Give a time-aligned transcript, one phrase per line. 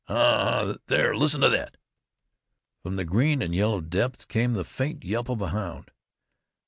[0.07, 0.75] A ha!
[0.87, 1.15] There!
[1.15, 1.77] Listen to thet!"
[2.81, 5.91] From the green and yellow depths soared the faint yelp of a hound.